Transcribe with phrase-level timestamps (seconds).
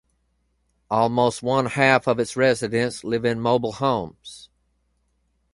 [0.89, 4.49] Almost one-half of its residents live in mobile homes.